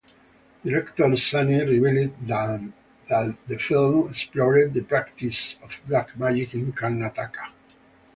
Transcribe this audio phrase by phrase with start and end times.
[0.65, 7.51] Director Suni revealed that the film explored the practice of black magic in Karnataka.